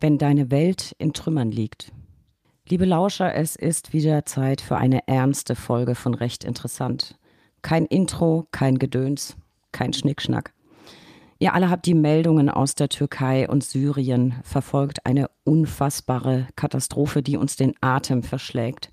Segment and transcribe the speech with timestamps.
[0.00, 1.92] wenn deine Welt in Trümmern liegt.
[2.68, 7.18] Liebe Lauscher, es ist wieder Zeit für eine ernste Folge von Recht Interessant.
[7.62, 9.36] Kein Intro, kein Gedöns,
[9.72, 10.52] kein Schnickschnack.
[11.40, 15.06] Ihr alle habt die Meldungen aus der Türkei und Syrien verfolgt.
[15.06, 18.90] Eine unfassbare Katastrophe, die uns den Atem verschlägt.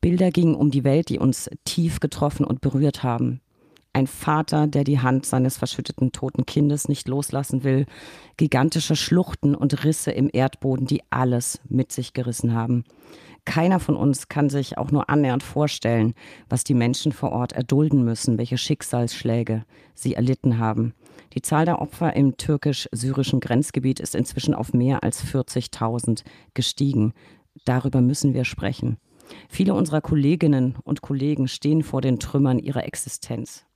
[0.00, 3.40] Bilder gingen um die Welt, die uns tief getroffen und berührt haben.
[3.94, 7.84] Ein Vater, der die Hand seines verschütteten toten Kindes nicht loslassen will.
[8.38, 12.84] Gigantische Schluchten und Risse im Erdboden, die alles mit sich gerissen haben.
[13.44, 16.14] Keiner von uns kann sich auch nur annähernd vorstellen,
[16.48, 19.64] was die Menschen vor Ort erdulden müssen, welche Schicksalsschläge
[19.94, 20.94] sie erlitten haben.
[21.34, 26.24] Die Zahl der Opfer im türkisch-syrischen Grenzgebiet ist inzwischen auf mehr als 40.000
[26.54, 27.12] gestiegen.
[27.66, 28.96] Darüber müssen wir sprechen.
[29.48, 33.66] Viele unserer Kolleginnen und Kollegen stehen vor den Trümmern ihrer Existenz.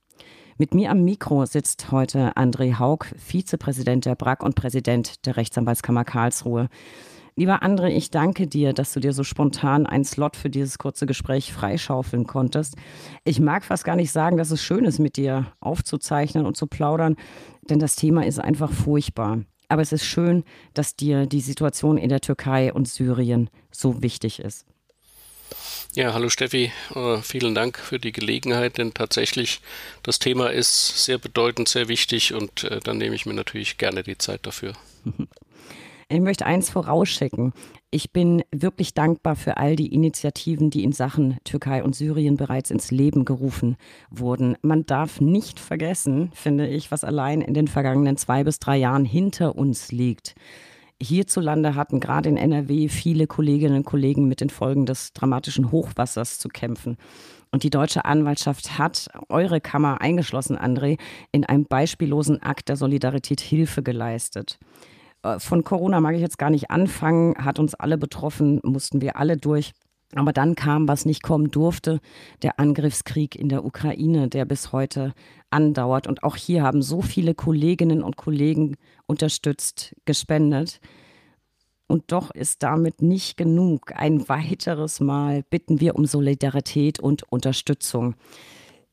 [0.59, 6.03] Mit mir am Mikro sitzt heute André Haug, Vizepräsident der BRAG und Präsident der Rechtsanwaltskammer
[6.03, 6.67] Karlsruhe.
[7.35, 11.05] Lieber André, ich danke dir, dass du dir so spontan einen Slot für dieses kurze
[11.05, 12.75] Gespräch freischaufeln konntest.
[13.23, 16.65] Ich mag fast gar nicht sagen, dass es schön ist, mit dir aufzuzeichnen und zu
[16.65, 17.17] plaudern,
[17.69, 19.43] denn das Thema ist einfach furchtbar.
[19.69, 24.39] Aber es ist schön, dass dir die Situation in der Türkei und Syrien so wichtig
[24.39, 24.65] ist.
[25.97, 29.61] Ja, hallo Steffi, uh, vielen Dank für die Gelegenheit, denn tatsächlich
[30.03, 34.03] das Thema ist sehr bedeutend, sehr wichtig und uh, dann nehme ich mir natürlich gerne
[34.03, 34.73] die Zeit dafür.
[36.09, 37.51] Ich möchte eins vorausschicken.
[37.91, 42.71] Ich bin wirklich dankbar für all die Initiativen, die in Sachen Türkei und Syrien bereits
[42.71, 43.75] ins Leben gerufen
[44.09, 44.55] wurden.
[44.61, 49.03] Man darf nicht vergessen, finde ich, was allein in den vergangenen zwei bis drei Jahren
[49.03, 50.35] hinter uns liegt.
[51.01, 56.39] Hierzulande hatten gerade in NRW viele Kolleginnen und Kollegen mit den Folgen des dramatischen Hochwassers
[56.39, 56.97] zu kämpfen.
[57.51, 60.99] Und die deutsche Anwaltschaft hat eure Kammer eingeschlossen, André,
[61.31, 64.59] in einem beispiellosen Akt der Solidarität Hilfe geleistet.
[65.23, 69.17] Äh, von Corona mag ich jetzt gar nicht anfangen, hat uns alle betroffen, mussten wir
[69.17, 69.73] alle durch.
[70.15, 71.99] Aber dann kam, was nicht kommen durfte,
[72.41, 75.13] der Angriffskrieg in der Ukraine, der bis heute
[75.49, 76.07] andauert.
[76.07, 80.79] Und auch hier haben so viele Kolleginnen und Kollegen unterstützt, gespendet.
[81.87, 83.93] Und doch ist damit nicht genug.
[83.95, 88.15] Ein weiteres Mal bitten wir um Solidarität und Unterstützung.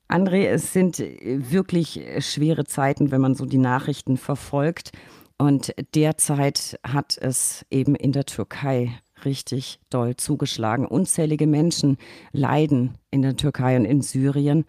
[0.09, 4.93] André, es sind wirklich schwere Zeiten, wenn man so die Nachrichten verfolgt.
[5.39, 10.87] Und derzeit hat es eben in der Türkei richtig doll zugeschlagen.
[10.87, 11.97] Unzählige Menschen
[12.33, 14.65] leiden in der Türkei und in Syrien.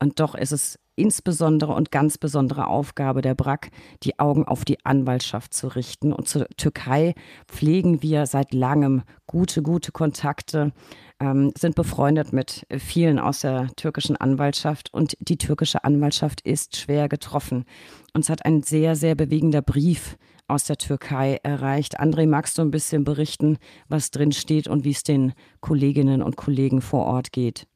[0.00, 3.70] Und doch ist es insbesondere und ganz besondere Aufgabe der BRAC,
[4.02, 6.12] die Augen auf die Anwaltschaft zu richten.
[6.12, 7.14] Und zur Türkei
[7.46, 10.72] pflegen wir seit langem gute, gute Kontakte,
[11.20, 14.92] ähm, sind befreundet mit vielen aus der türkischen Anwaltschaft.
[14.92, 17.64] Und die türkische Anwaltschaft ist schwer getroffen.
[18.12, 20.16] Uns hat ein sehr, sehr bewegender Brief
[20.48, 22.00] aus der Türkei erreicht.
[22.00, 26.36] André, magst du ein bisschen berichten, was drin steht und wie es den Kolleginnen und
[26.36, 27.67] Kollegen vor Ort geht?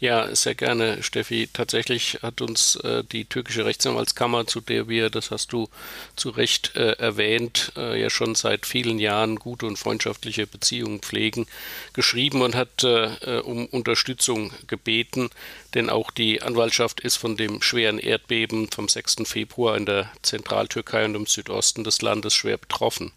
[0.00, 1.48] Ja, sehr gerne, Steffi.
[1.52, 5.68] Tatsächlich hat uns äh, die türkische Rechtsanwaltskammer, zu der wir, das hast du
[6.14, 11.48] zu Recht äh, erwähnt, äh, ja schon seit vielen Jahren gute und freundschaftliche Beziehungen pflegen,
[11.94, 15.30] geschrieben und hat äh, äh, um Unterstützung gebeten,
[15.74, 19.16] denn auch die Anwaltschaft ist von dem schweren Erdbeben vom 6.
[19.24, 23.10] Februar in der Zentraltürkei und im Südosten des Landes schwer betroffen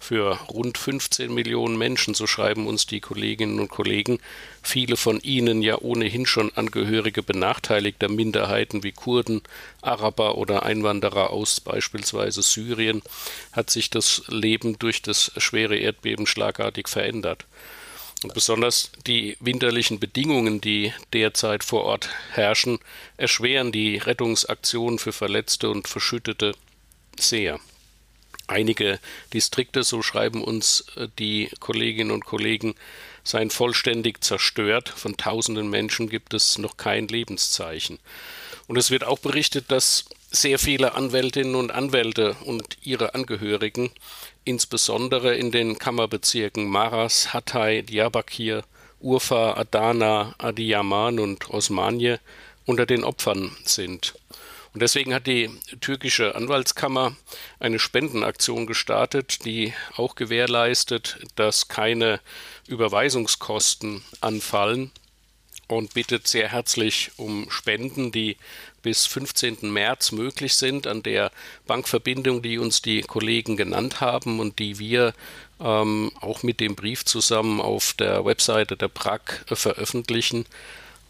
[0.00, 4.18] für rund 15 Millionen Menschen, so schreiben uns die Kolleginnen und Kollegen,
[4.62, 9.42] viele von ihnen ja ohnehin schon Angehörige benachteiligter Minderheiten wie Kurden,
[9.82, 13.02] Araber oder Einwanderer aus beispielsweise Syrien,
[13.52, 17.46] hat sich das Leben durch das schwere Erdbeben schlagartig verändert.
[18.22, 22.78] Und besonders die winterlichen Bedingungen, die derzeit vor Ort herrschen,
[23.16, 26.54] erschweren die Rettungsaktionen für Verletzte und Verschüttete
[27.18, 27.60] sehr
[28.50, 28.98] einige
[29.32, 32.74] Distrikte, so schreiben uns äh, die Kolleginnen und Kollegen,
[33.24, 34.88] seien vollständig zerstört.
[34.88, 37.98] Von tausenden Menschen gibt es noch kein Lebenszeichen.
[38.66, 43.90] Und es wird auch berichtet, dass sehr viele Anwältinnen und Anwälte und ihre Angehörigen,
[44.44, 48.62] insbesondere in den Kammerbezirken Maras, Hatay, Diyarbakir,
[49.00, 52.16] Urfa, Adana, Adiyaman und Osmanie,
[52.64, 54.14] unter den Opfern sind.
[54.72, 55.50] Und deswegen hat die
[55.80, 57.16] türkische Anwaltskammer
[57.58, 62.20] eine Spendenaktion gestartet, die auch gewährleistet, dass keine
[62.68, 64.92] Überweisungskosten anfallen
[65.66, 68.36] und bittet sehr herzlich um Spenden, die
[68.82, 69.72] bis 15.
[69.72, 71.30] März möglich sind an der
[71.66, 75.14] Bankverbindung, die uns die Kollegen genannt haben und die wir
[75.60, 80.46] ähm, auch mit dem Brief zusammen auf der Webseite der PRAG veröffentlichen.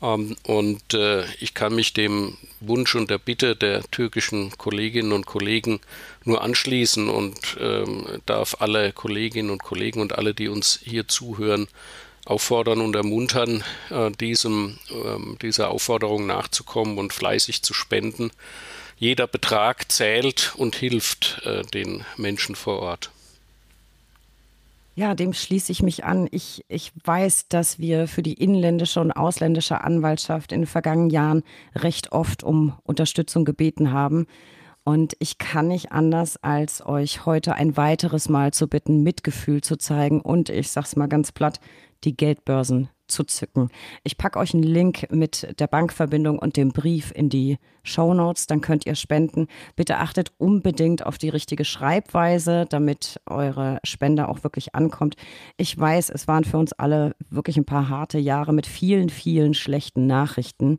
[0.03, 5.27] Ähm, und äh, ich kann mich dem Wunsch und der Bitte der türkischen Kolleginnen und
[5.27, 5.81] Kollegen
[6.25, 11.69] nur anschließen und ähm, darf alle Kolleginnen und Kollegen und alle, die uns hier zuhören,
[12.25, 18.31] auffordern und ermuntern, äh, diesem, ähm, dieser Aufforderung nachzukommen und fleißig zu spenden.
[18.99, 23.11] Jeder Betrag zählt und hilft äh, den Menschen vor Ort.
[25.01, 26.29] Ja, dem schließe ich mich an.
[26.31, 31.43] Ich, ich weiß, dass wir für die inländische und ausländische Anwaltschaft in den vergangenen Jahren
[31.75, 34.27] recht oft um Unterstützung gebeten haben.
[34.85, 39.79] Und ich kann nicht anders, als euch heute ein weiteres Mal zu bitten, Mitgefühl zu
[39.79, 41.61] zeigen und, ich sag's mal ganz platt,
[42.05, 43.69] die Geldbörsen zu zücken.
[44.05, 48.47] Ich packe euch einen Link mit der Bankverbindung und dem Brief in die Show Notes,
[48.47, 49.47] dann könnt ihr spenden.
[49.77, 55.17] Bitte achtet unbedingt auf die richtige Schreibweise, damit eure Spende auch wirklich ankommt.
[55.57, 59.55] Ich weiß, es waren für uns alle wirklich ein paar harte Jahre mit vielen, vielen
[59.55, 60.79] schlechten Nachrichten.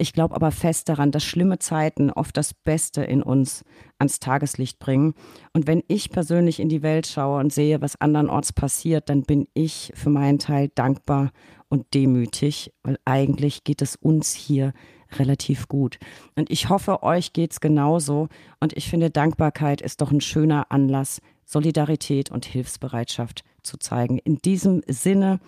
[0.00, 3.64] Ich glaube aber fest daran, dass schlimme Zeiten oft das Beste in uns
[3.98, 5.14] ans Tageslicht bringen.
[5.52, 9.48] Und wenn ich persönlich in die Welt schaue und sehe, was andernorts passiert, dann bin
[9.54, 11.32] ich für meinen Teil dankbar
[11.68, 14.72] und demütig, weil eigentlich geht es uns hier
[15.18, 15.98] relativ gut.
[16.36, 18.28] Und ich hoffe, euch geht es genauso.
[18.60, 24.18] Und ich finde, Dankbarkeit ist doch ein schöner Anlass, Solidarität und Hilfsbereitschaft zu zeigen.
[24.18, 25.40] In diesem Sinne,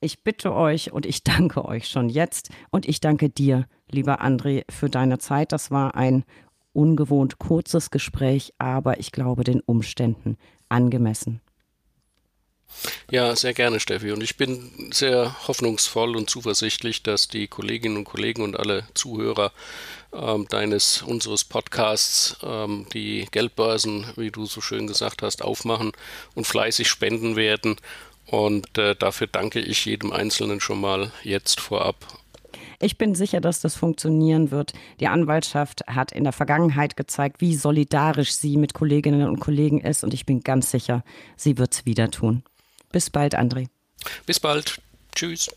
[0.00, 4.64] ich bitte euch und ich danke euch schon jetzt und ich danke dir, lieber André,
[4.70, 5.52] für deine Zeit.
[5.52, 6.24] Das war ein
[6.72, 10.36] ungewohnt kurzes Gespräch, aber ich glaube den Umständen
[10.68, 11.40] angemessen.
[13.10, 14.12] Ja, sehr gerne, Steffi.
[14.12, 19.52] Und ich bin sehr hoffnungsvoll und zuversichtlich, dass die Kolleginnen und Kollegen und alle Zuhörer
[20.12, 25.92] ähm, deines unseres Podcasts ähm, die Geldbörsen, wie du so schön gesagt hast, aufmachen
[26.34, 27.76] und fleißig spenden werden.
[28.26, 31.96] Und äh, dafür danke ich jedem Einzelnen schon mal jetzt vorab.
[32.80, 34.72] Ich bin sicher, dass das funktionieren wird.
[35.00, 40.04] Die Anwaltschaft hat in der Vergangenheit gezeigt, wie solidarisch sie mit Kolleginnen und Kollegen ist.
[40.04, 41.02] Und ich bin ganz sicher,
[41.36, 42.44] sie wird es wieder tun.
[42.92, 43.68] Bis bald, André.
[44.26, 44.80] Bis bald.
[45.14, 45.48] Tschüss.